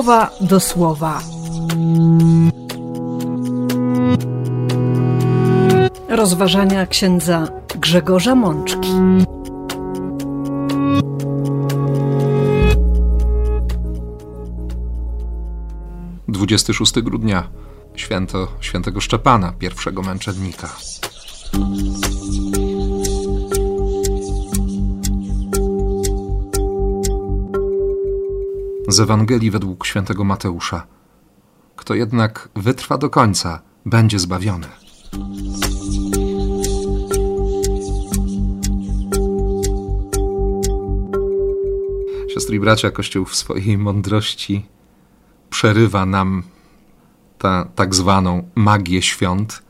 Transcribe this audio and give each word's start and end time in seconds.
słowa 0.00 0.30
do 0.40 0.60
słowa. 0.60 1.22
Rozważania 6.08 6.86
księdza 6.86 7.48
Grzegorza 7.74 8.34
Mączki. 8.34 8.88
Dwudziesty 16.28 16.74
szósty 16.74 17.02
grudnia, 17.02 17.48
święto 17.96 18.48
świętego 18.60 19.00
Szczepana, 19.00 19.52
pierwszego 19.58 20.02
męczennika. 20.02 20.68
Z 28.90 29.00
Ewangelii 29.00 29.50
według 29.50 29.86
świętego 29.86 30.24
Mateusza. 30.24 30.86
Kto 31.76 31.94
jednak 31.94 32.48
wytrwa 32.56 32.98
do 32.98 33.10
końca, 33.10 33.60
będzie 33.86 34.18
zbawiony. 34.18 34.66
Siostry 42.34 42.56
i 42.56 42.60
bracia, 42.60 42.90
Kościół 42.90 43.24
w 43.24 43.36
swojej 43.36 43.78
mądrości 43.78 44.66
przerywa 45.50 46.06
nam 46.06 46.42
ta 47.38 47.68
tak 47.74 47.94
zwaną 47.94 48.48
magię 48.54 49.02
świąt, 49.02 49.62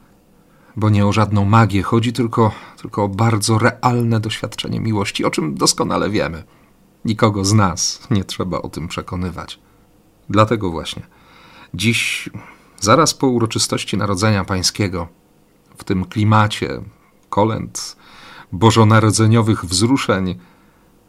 bo 0.77 0.91
nie 0.91 1.07
o 1.07 1.13
żadną 1.13 1.45
magię 1.45 1.83
chodzi, 1.83 2.13
tylko, 2.13 2.53
tylko 2.83 3.05
o 3.05 3.09
bardzo 3.09 3.59
realne 3.59 4.21
doświadczenie 4.21 4.81
miłości, 4.81 5.25
o 5.25 5.31
czym 5.31 5.55
doskonale 5.55 6.11
wiemy. 6.11 6.45
Nikogo 7.05 7.45
z 7.45 7.53
nas 7.53 8.01
nie 8.11 8.25
trzeba 8.25 8.63
o 8.63 8.69
tym 8.69 8.89
przekonywać. 8.89 9.59
Dlatego 10.29 10.71
właśnie 10.71 11.03
dziś, 11.75 12.31
zaraz 12.81 13.15
po 13.15 13.27
uroczystości 13.27 13.97
Narodzenia 13.97 14.45
Pańskiego, 14.45 15.09
w 15.77 15.85
tym 15.85 16.05
klimacie 16.05 16.83
kolęd, 17.29 17.97
bożonarodzeniowych 18.53 19.65
wzruszeń, 19.65 20.39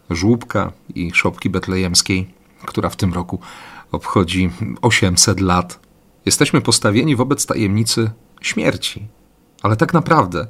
żłóbka 0.10 0.72
i 0.96 1.12
szopki 1.14 1.50
betlejemskiej, 1.50 2.34
która 2.66 2.90
w 2.90 2.96
tym 2.96 3.14
roku 3.14 3.40
obchodzi 3.92 4.50
800 4.82 5.40
lat, 5.40 5.80
jesteśmy 6.26 6.62
postawieni 6.62 7.16
wobec 7.16 7.46
tajemnicy 7.46 8.12
śmierci. 8.42 9.08
Ale 9.62 9.76
tak 9.76 9.94
naprawdę 9.94 10.48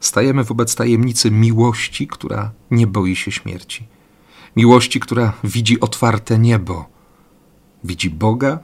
stajemy 0.00 0.44
wobec 0.44 0.74
tajemnicy 0.74 1.30
miłości, 1.30 2.06
która 2.06 2.50
nie 2.70 2.86
boi 2.86 3.16
się 3.16 3.32
śmierci 3.32 3.95
miłości, 4.56 5.00
która 5.00 5.32
widzi 5.44 5.80
otwarte 5.80 6.38
niebo, 6.38 6.86
widzi 7.84 8.10
Boga, 8.10 8.58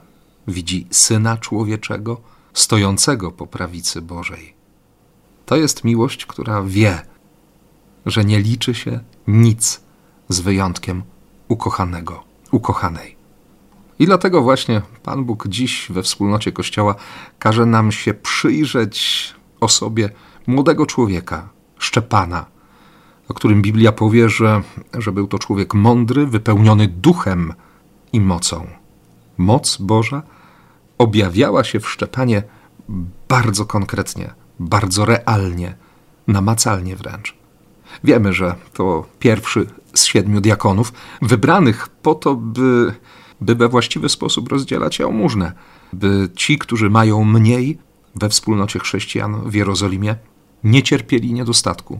widzi 0.47 0.87
Syna 0.91 1.37
Człowieczego, 1.37 2.21
stojącego 2.53 3.31
po 3.31 3.47
prawicy 3.47 4.01
Bożej. 4.01 4.53
To 5.45 5.55
jest 5.55 5.83
miłość, 5.83 6.25
która 6.25 6.63
wie, 6.63 7.01
że 8.05 8.25
nie 8.25 8.39
liczy 8.39 8.73
się 8.75 8.99
nic 9.27 9.81
z 10.29 10.39
wyjątkiem 10.39 11.03
ukochanego, 11.47 12.23
ukochanej. 12.51 13.15
I 13.99 14.05
dlatego 14.05 14.41
właśnie 14.41 14.81
Pan 15.03 15.25
Bóg 15.25 15.47
dziś 15.47 15.87
we 15.89 16.03
wspólnocie 16.03 16.51
Kościoła 16.51 16.95
każe 17.39 17.65
nam 17.65 17.91
się 17.91 18.13
przyjrzeć 18.13 19.33
osobie 19.59 20.09
młodego 20.47 20.85
człowieka, 20.85 21.49
Szczepana, 21.79 22.45
o 23.29 23.33
którym 23.33 23.61
Biblia 23.61 23.91
powie, 23.91 24.29
że, 24.29 24.61
że 24.93 25.11
był 25.11 25.27
to 25.27 25.39
człowiek 25.39 25.73
mądry, 25.73 26.27
wypełniony 26.27 26.87
duchem 26.87 27.53
i 28.13 28.21
mocą. 28.21 28.67
Moc 29.37 29.77
Boża 29.77 30.23
objawiała 30.97 31.63
się 31.63 31.79
w 31.79 31.89
Szczepanie 31.89 32.43
bardzo 33.29 33.65
konkretnie, 33.65 34.33
bardzo 34.59 35.05
realnie, 35.05 35.75
namacalnie 36.27 36.95
wręcz. 36.95 37.35
Wiemy, 38.03 38.33
że 38.33 38.55
to 38.73 39.05
pierwszy 39.19 39.67
z 39.93 40.05
siedmiu 40.05 40.41
diakonów, 40.41 40.93
wybranych 41.21 41.87
po 41.89 42.15
to, 42.15 42.35
by, 42.35 42.93
by 43.41 43.55
we 43.55 43.69
właściwy 43.69 44.09
sposób 44.09 44.49
rozdzielać 44.49 44.99
jałmużnę, 44.99 45.51
by 45.93 46.29
ci, 46.35 46.57
którzy 46.57 46.89
mają 46.89 47.23
mniej 47.23 47.77
we 48.15 48.29
wspólnocie 48.29 48.79
chrześcijan 48.79 49.49
w 49.49 49.53
Jerozolimie, 49.53 50.15
nie 50.63 50.83
cierpieli 50.83 51.33
niedostatku, 51.33 51.99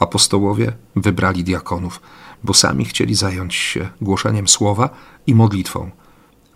apostołowie 0.00 0.72
wybrali 0.96 1.44
diakonów, 1.44 2.00
bo 2.44 2.54
sami 2.54 2.84
chcieli 2.84 3.14
zająć 3.14 3.54
się 3.54 3.88
głoszeniem 4.00 4.48
słowa 4.48 4.90
i 5.26 5.34
modlitwą. 5.34 5.90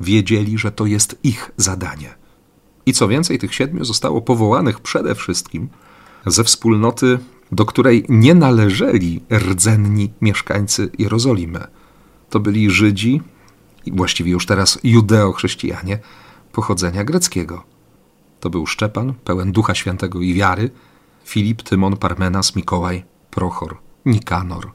Wiedzieli, 0.01 0.59
że 0.59 0.73
to 0.73 0.87
jest 0.87 1.19
ich 1.23 1.51
zadanie. 1.57 2.15
I 2.87 2.93
co 2.93 3.09
więcej, 3.09 3.39
tych 3.39 3.55
siedmiu 3.55 3.85
zostało 3.85 4.23
powołanych 4.23 4.81
przede 4.81 5.15
wszystkim 5.15 5.69
ze 6.27 6.45
wspólnoty, 6.45 7.19
do 7.53 7.67
której 7.67 8.05
nie 8.09 8.35
należeli 8.35 9.21
rdzenni 9.33 10.13
mieszkańcy 10.21 10.91
Jerozolimy. 10.99 11.67
To 12.31 12.41
byli 12.41 12.71
Żydzi, 12.71 13.23
właściwie 13.93 14.31
już 14.31 14.47
teraz 14.47 14.79
judeo-chrześcijanie 14.85 15.99
pochodzenia 16.53 17.05
greckiego. 17.05 17.65
To 18.41 18.51
był 18.51 18.67
Szczepan, 18.67 19.15
pełen 19.25 19.53
Ducha 19.53 19.75
Świętego 19.75 20.21
i 20.21 20.35
wiary, 20.35 20.71
Filip, 21.25 21.63
Tymon, 21.63 21.97
Parmenas, 21.97 22.57
Mikołaj, 22.57 23.05
Prochor, 23.35 23.77
Nikanor. 24.05 24.73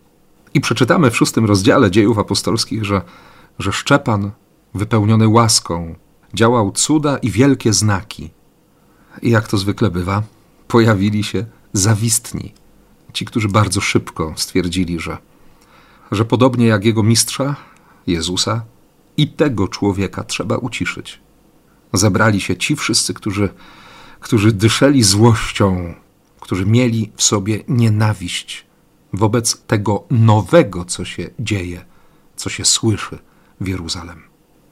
I 0.53 0.62
przeczytamy 0.62 1.12
w 1.12 1.18
szóstym 1.18 1.46
rozdziale 1.46 1.92
dziejów 1.92 2.18
apostolskich, 2.18 2.86
że, 2.86 3.02
że 3.59 3.72
Szczepan, 3.72 4.31
wypełniony 4.74 5.28
łaską, 5.28 5.96
działał 6.34 6.72
cuda 6.72 7.18
i 7.18 7.30
wielkie 7.30 7.74
znaki. 7.74 8.30
I 9.22 9.30
jak 9.30 9.47
to 9.47 9.58
zwykle 9.58 9.92
bywa, 9.92 10.24
pojawili 10.68 11.24
się 11.24 11.46
zawistni, 11.74 12.53
ci, 13.14 13.25
którzy 13.25 13.47
bardzo 13.47 13.81
szybko 13.81 14.34
stwierdzili, 14.36 15.00
że, 15.00 15.18
że 16.12 16.26
podobnie 16.26 16.68
jak 16.68 16.86
jego 16.86 17.03
mistrza, 17.03 17.56
Jezusa, 18.08 18.62
i 19.18 19.28
tego 19.28 19.68
człowieka 19.68 20.24
trzeba 20.24 20.58
uciszyć. 20.58 21.20
Zebrali 21.94 22.41
się 22.41 22.58
ci 22.58 22.76
wszyscy, 22.76 23.14
którzy, 23.14 23.50
którzy 24.20 24.52
dyszeli 24.52 25.03
złością 25.03 25.94
którzy 26.50 26.66
mieli 26.66 27.12
w 27.16 27.24
sobie 27.24 27.64
nienawiść 27.68 28.66
wobec 29.14 29.62
tego 29.62 30.04
nowego, 30.10 30.86
co 30.86 31.06
się 31.06 31.30
dzieje, 31.40 31.86
co 32.36 32.50
się 32.50 32.66
słyszy 32.66 33.20
w 33.62 33.68
Jeruzalem. 33.68 34.24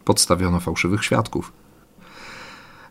Podstawiono 0.06 0.60
fałszywych 0.60 1.04
świadków. 1.06 1.54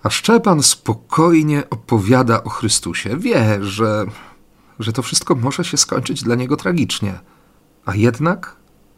A 0.02 0.10
Szczepan 0.10 0.62
spokojnie 0.62 1.70
opowiada 1.70 2.44
o 2.44 2.48
Chrystusie. 2.48 3.16
Wie, 3.16 3.64
że, 3.64 4.06
że 4.78 4.92
to 4.92 5.02
wszystko 5.02 5.34
może 5.34 5.64
się 5.64 5.76
skończyć 5.76 6.22
dla 6.22 6.34
niego 6.34 6.56
tragicznie. 6.56 7.20
A 7.84 7.94
jednak 7.94 8.56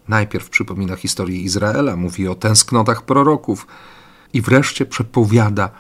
najpierw 0.09 0.50
przypomina 0.50 0.97
historię 0.97 1.41
Izraela, 1.41 1.97
mówi 1.97 2.28
o 2.28 2.34
tęsknotach 2.34 3.03
proroków 3.03 3.66
i 4.32 4.43
wreszcie 4.43 4.87
przepowiada 4.87 5.71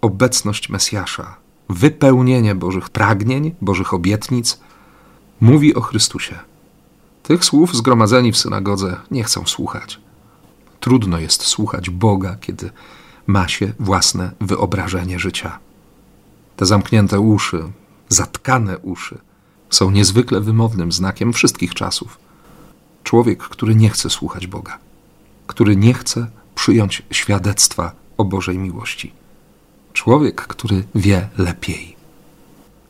obecność 0.00 0.68
Mesjasza, 0.68 1.43
wypełnienie 1.74 2.54
Bożych 2.54 2.90
pragnień, 2.90 3.54
Bożych 3.60 3.94
obietnic, 3.94 4.60
mówi 5.40 5.74
o 5.74 5.80
Chrystusie. 5.80 6.38
Tych 7.22 7.44
słów 7.44 7.76
zgromadzeni 7.76 8.32
w 8.32 8.38
synagodze 8.38 8.96
nie 9.10 9.24
chcą 9.24 9.46
słuchać. 9.46 10.00
Trudno 10.80 11.18
jest 11.18 11.42
słuchać 11.42 11.90
Boga, 11.90 12.36
kiedy 12.40 12.70
ma 13.26 13.48
się 13.48 13.72
własne 13.80 14.30
wyobrażenie 14.40 15.18
życia. 15.18 15.58
Te 16.56 16.66
zamknięte 16.66 17.20
uszy, 17.20 17.64
zatkane 18.08 18.78
uszy 18.78 19.18
są 19.70 19.90
niezwykle 19.90 20.40
wymownym 20.40 20.92
znakiem 20.92 21.32
wszystkich 21.32 21.74
czasów. 21.74 22.18
Człowiek, 23.02 23.42
który 23.42 23.74
nie 23.74 23.90
chce 23.90 24.10
słuchać 24.10 24.46
Boga, 24.46 24.78
który 25.46 25.76
nie 25.76 25.94
chce 25.94 26.26
przyjąć 26.54 27.02
świadectwa 27.10 27.92
o 28.16 28.24
Bożej 28.24 28.58
miłości. 28.58 29.23
Człowiek, 29.94 30.46
który 30.46 30.84
wie 30.94 31.28
lepiej. 31.38 31.96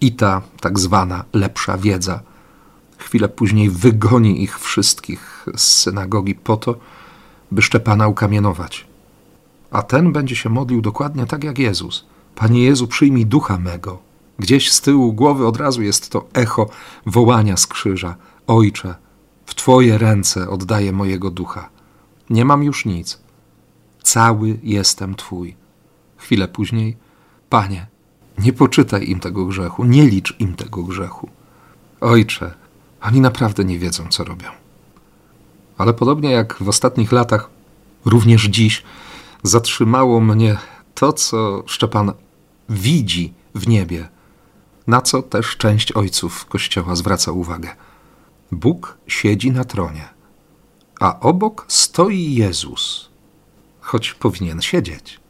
I 0.00 0.12
ta 0.12 0.42
tak 0.60 0.78
zwana 0.78 1.24
lepsza 1.32 1.78
wiedza 1.78 2.20
chwilę 2.98 3.28
później 3.28 3.70
wygoni 3.70 4.42
ich 4.42 4.58
wszystkich 4.58 5.46
z 5.56 5.62
synagogi 5.62 6.34
po 6.34 6.56
to, 6.56 6.76
by 7.52 7.62
Szczepana 7.62 8.08
ukamienować. 8.08 8.86
A 9.70 9.82
ten 9.82 10.12
będzie 10.12 10.36
się 10.36 10.48
modlił 10.48 10.80
dokładnie 10.80 11.26
tak 11.26 11.44
jak 11.44 11.58
Jezus. 11.58 12.04
Panie 12.34 12.64
Jezu, 12.64 12.86
przyjmij 12.86 13.26
ducha 13.26 13.58
mego. 13.58 13.98
Gdzieś 14.38 14.72
z 14.72 14.80
tyłu 14.80 15.12
głowy 15.12 15.46
od 15.46 15.56
razu 15.56 15.82
jest 15.82 16.10
to 16.10 16.28
echo 16.34 16.68
wołania 17.06 17.56
z 17.56 17.66
krzyża. 17.66 18.16
Ojcze, 18.46 18.94
w 19.46 19.54
Twoje 19.54 19.98
ręce 19.98 20.50
oddaję 20.50 20.92
mojego 20.92 21.30
ducha. 21.30 21.68
Nie 22.30 22.44
mam 22.44 22.62
już 22.62 22.84
nic. 22.84 23.20
Cały 24.02 24.58
jestem 24.62 25.14
Twój. 25.14 25.63
Chwilę 26.24 26.48
później, 26.48 26.96
Panie, 27.50 27.86
nie 28.38 28.52
poczytaj 28.52 29.08
im 29.08 29.20
tego 29.20 29.46
grzechu, 29.46 29.84
nie 29.84 30.06
licz 30.06 30.36
im 30.38 30.54
tego 30.54 30.82
grzechu. 30.82 31.28
Ojcze, 32.00 32.54
oni 33.02 33.20
naprawdę 33.20 33.64
nie 33.64 33.78
wiedzą, 33.78 34.08
co 34.08 34.24
robią. 34.24 34.48
Ale 35.78 35.94
podobnie 35.94 36.30
jak 36.30 36.62
w 36.62 36.68
ostatnich 36.68 37.12
latach, 37.12 37.50
również 38.04 38.44
dziś 38.44 38.82
Zatrzymało 39.42 40.20
mnie 40.20 40.56
to, 40.94 41.12
co 41.12 41.62
Szczepan 41.66 42.12
widzi 42.68 43.32
w 43.54 43.68
niebie, 43.68 44.08
na 44.86 45.00
co 45.00 45.22
też 45.22 45.56
część 45.56 45.92
ojców 45.92 46.46
Kościoła 46.46 46.96
zwraca 46.96 47.32
uwagę. 47.32 47.76
Bóg 48.52 48.98
siedzi 49.06 49.50
na 49.50 49.64
tronie, 49.64 50.08
a 51.00 51.20
obok 51.20 51.64
stoi 51.68 52.34
Jezus, 52.34 53.10
choć 53.80 54.14
powinien 54.14 54.62
siedzieć, 54.62 55.20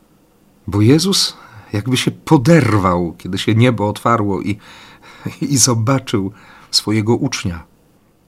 bo 0.66 0.80
Jezus 0.80 1.36
jakby 1.72 1.96
się 1.96 2.10
poderwał, 2.10 3.14
kiedy 3.18 3.38
się 3.38 3.54
niebo 3.54 3.88
otwarło 3.88 4.42
i, 4.42 4.58
i 5.40 5.56
zobaczył 5.56 6.32
swojego 6.70 7.16
ucznia. 7.16 7.64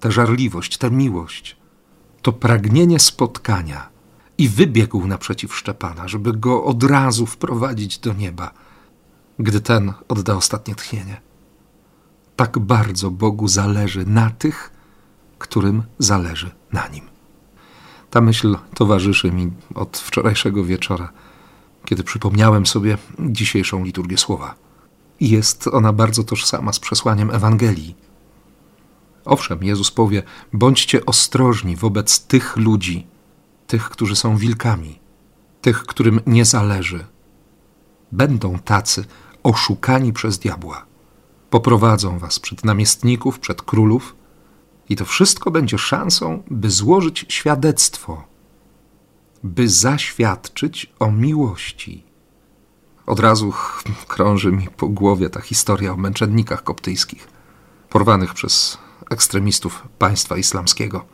Tę 0.00 0.12
żarliwość, 0.12 0.78
tę 0.78 0.90
miłość, 0.90 1.56
to 2.22 2.32
pragnienie 2.32 2.98
spotkania 2.98 3.88
i 4.38 4.48
wybiegł 4.48 5.06
naprzeciw 5.06 5.56
Szczepana, 5.56 6.08
żeby 6.08 6.32
go 6.32 6.64
od 6.64 6.82
razu 6.82 7.26
wprowadzić 7.26 7.98
do 7.98 8.12
nieba, 8.12 8.50
gdy 9.38 9.60
ten 9.60 9.92
odda 10.08 10.34
ostatnie 10.34 10.74
tchnienie. 10.74 11.20
Tak 12.36 12.58
bardzo 12.58 13.10
Bogu 13.10 13.48
zależy 13.48 14.06
na 14.06 14.30
tych, 14.30 14.70
którym 15.38 15.82
zależy 15.98 16.50
na 16.72 16.88
nim. 16.88 17.04
Ta 18.10 18.20
myśl 18.20 18.56
towarzyszy 18.74 19.32
mi 19.32 19.50
od 19.74 19.98
wczorajszego 19.98 20.64
wieczora, 20.64 21.12
kiedy 21.86 22.04
przypomniałem 22.04 22.66
sobie 22.66 22.98
dzisiejszą 23.18 23.84
liturgię 23.84 24.18
słowa. 24.18 24.54
Jest 25.20 25.66
ona 25.66 25.92
bardzo 25.92 26.24
tożsama 26.24 26.72
z 26.72 26.80
przesłaniem 26.80 27.30
Ewangelii. 27.30 27.96
Owszem, 29.24 29.64
Jezus 29.64 29.90
powie: 29.90 30.22
bądźcie 30.52 31.06
ostrożni 31.06 31.76
wobec 31.76 32.20
tych 32.20 32.56
ludzi, 32.56 33.06
tych, 33.66 33.90
którzy 33.90 34.16
są 34.16 34.36
wilkami, 34.36 34.98
tych, 35.60 35.82
którym 35.82 36.20
nie 36.26 36.44
zależy. 36.44 37.06
Będą 38.12 38.58
tacy 38.58 39.04
oszukani 39.42 40.12
przez 40.12 40.38
diabła. 40.38 40.86
Poprowadzą 41.50 42.18
was 42.18 42.40
przed 42.40 42.64
namiestników, 42.64 43.38
przed 43.38 43.62
królów, 43.62 44.16
i 44.88 44.96
to 44.96 45.04
wszystko 45.04 45.50
będzie 45.50 45.78
szansą, 45.78 46.42
by 46.50 46.70
złożyć 46.70 47.26
świadectwo, 47.28 48.24
by 49.42 49.68
zaświadczyć 49.68 50.92
o 50.98 51.10
miłości. 51.10 52.04
Od 53.06 53.20
razu 53.20 53.52
krąży 54.08 54.52
mi 54.52 54.68
po 54.76 54.88
głowie 54.88 55.30
ta 55.30 55.40
historia 55.40 55.92
o 55.92 55.96
męczennikach 55.96 56.62
koptyjskich, 56.62 57.28
porwanych 57.90 58.34
przez 58.34 58.78
ekstremistów 59.10 59.88
państwa 59.98 60.36
islamskiego. 60.36 61.04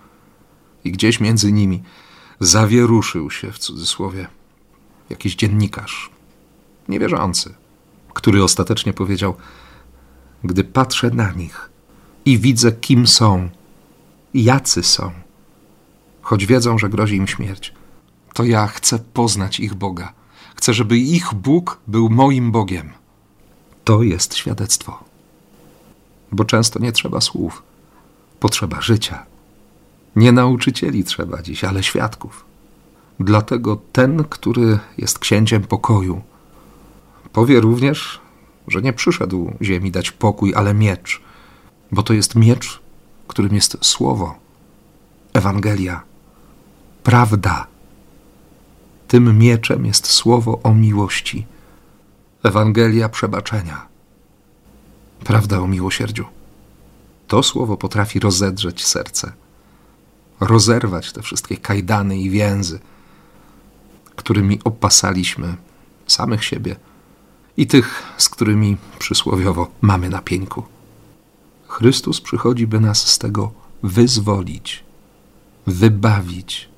I 0.85 0.93
gdzieś 0.93 1.21
między 1.21 1.53
nimi 1.53 1.83
zawieruszył 2.41 3.31
się 3.31 3.53
w 3.53 3.59
cudzysłowie 3.59 4.27
jakiś 5.11 5.37
dziennikarz, 5.37 6.11
niewierzący, 6.89 7.55
który 8.15 8.45
ostatecznie 8.45 8.93
powiedział: 8.93 9.35
Gdy 10.45 10.65
patrzę 10.65 11.11
na 11.11 11.33
nich 11.33 11.71
i 12.25 12.39
widzę, 12.39 12.73
kim 12.73 13.07
są, 13.07 13.51
jacy 14.35 14.83
są, 14.83 15.13
choć 16.23 16.47
wiedzą, 16.47 16.79
że 16.79 16.89
grozi 16.89 17.17
im 17.17 17.27
śmierć, 17.27 17.75
to 18.35 18.45
ja 18.45 18.67
chcę 18.67 18.99
poznać 18.99 19.61
ich 19.61 19.75
Boga. 19.75 20.13
Chcę, 20.57 20.75
żeby 20.75 20.99
ich 20.99 21.35
Bóg 21.35 21.79
był 21.87 22.09
moim 22.09 22.53
Bogiem. 22.53 22.91
To 23.85 24.03
jest 24.03 24.35
świadectwo. 24.35 25.05
Bo 26.33 26.45
często 26.45 26.79
nie 26.79 26.93
trzeba 26.93 27.21
słów, 27.21 27.63
potrzeba 28.41 28.81
życia. 28.81 29.27
Nie 30.17 30.33
nauczycieli 30.33 31.05
trzeba 31.05 31.43
dziś, 31.43 31.65
ale 31.65 31.83
świadków. 31.83 32.45
Dlatego 33.21 33.81
ten, 33.93 34.25
który 34.25 34.79
jest 34.99 35.19
księciem 35.19 35.63
pokoju, 35.63 36.23
powie 37.33 37.61
również, 37.61 38.21
że 38.69 38.83
nie 38.83 38.93
przyszedł 38.93 39.53
ziemi 39.63 39.91
dać 39.91 40.11
pokój, 40.11 40.55
ale 40.55 40.75
miecz, 40.75 41.21
bo 41.93 42.03
to 42.03 42.13
jest 42.13 42.35
miecz, 42.35 42.81
którym 43.29 43.55
jest 43.55 43.79
słowo, 43.81 44.35
Ewangelia, 45.33 46.03
prawda. 47.03 47.72
Tym 49.13 49.39
mieczem 49.39 49.87
jest 49.87 50.07
słowo 50.07 50.61
o 50.63 50.75
miłości, 50.75 51.47
Ewangelia 52.43 53.09
przebaczenia, 53.09 53.87
prawda 55.25 55.61
o 55.61 55.67
miłosierdziu. 55.69 56.25
To 57.29 57.43
słowo 57.43 57.77
potrafi 57.77 58.21
rozedrzeć 58.21 58.85
serce 58.85 59.33
rozerwać 60.41 61.13
te 61.13 61.23
wszystkie 61.23 61.57
kajdany 61.57 62.19
i 62.19 62.31
więzy, 62.31 62.81
którymi 64.17 64.61
opasaliśmy 64.65 65.57
samych 66.07 66.45
siebie 66.45 66.77
i 67.57 67.67
tych, 67.67 68.03
z 68.19 68.29
którymi 68.29 68.77
przysłowiowo 68.99 69.71
mamy 69.81 70.09
na 70.09 70.23
pieńku. 70.23 70.63
Chrystus 71.69 72.21
przychodzi, 72.21 72.67
by 72.67 72.81
nas 72.81 73.07
z 73.07 73.19
tego 73.19 73.53
wyzwolić, 73.83 74.85
wybawić, 75.67 76.72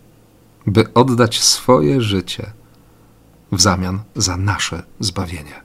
by 0.67 0.95
oddać 0.95 1.43
swoje 1.43 2.01
życie 2.01 2.53
w 3.53 3.61
zamian 3.61 4.01
za 4.17 4.37
nasze 4.37 4.83
zbawienie. 5.01 5.61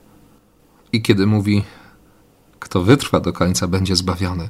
I 0.92 1.02
kiedy 1.02 1.26
mówi, 1.26 1.64
kto 2.58 2.82
wytrwa 2.82 3.20
do 3.20 3.32
końca, 3.32 3.68
będzie 3.68 3.96
zbawiony, 3.96 4.48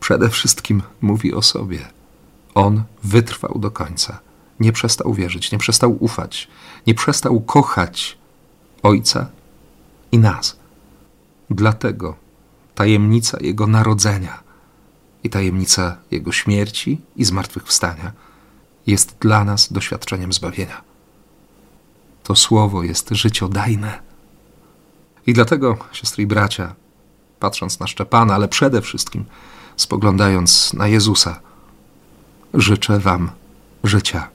przede 0.00 0.28
wszystkim 0.28 0.82
mówi 1.00 1.34
o 1.34 1.42
sobie 1.42 2.00
on 2.54 2.82
wytrwał 3.04 3.58
do 3.58 3.70
końca. 3.70 4.20
Nie 4.60 4.72
przestał 4.72 5.14
wierzyć, 5.14 5.52
nie 5.52 5.58
przestał 5.58 6.04
ufać, 6.04 6.48
nie 6.86 6.94
przestał 6.94 7.40
kochać 7.40 8.18
Ojca 8.82 9.26
i 10.12 10.18
nas. 10.18 10.56
Dlatego 11.50 12.16
tajemnica 12.74 13.38
Jego 13.40 13.66
narodzenia 13.66 14.42
i 15.24 15.30
tajemnica 15.30 15.96
Jego 16.10 16.32
śmierci 16.32 17.00
i 17.16 17.24
zmartwychwstania 17.24 18.12
jest 18.90 19.16
dla 19.20 19.44
nas 19.44 19.72
doświadczeniem 19.72 20.32
zbawienia. 20.32 20.82
To 22.22 22.36
słowo 22.36 22.82
jest 22.82 23.08
życiodajne. 23.10 24.02
I 25.26 25.32
dlatego, 25.32 25.78
siostry 25.92 26.22
i 26.22 26.26
bracia, 26.26 26.74
patrząc 27.40 27.80
na 27.80 27.86
Szczepana, 27.86 28.34
ale 28.34 28.48
przede 28.48 28.82
wszystkim 28.82 29.24
spoglądając 29.76 30.72
na 30.72 30.88
Jezusa, 30.88 31.40
życzę 32.54 32.98
Wam 32.98 33.30
życia 33.84 34.28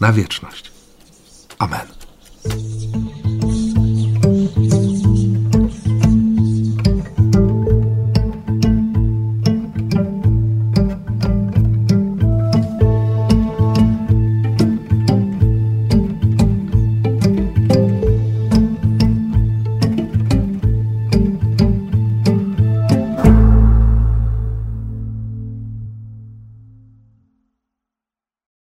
na 0.00 0.12
wieczność. 0.12 0.72
Amen. 1.58 2.01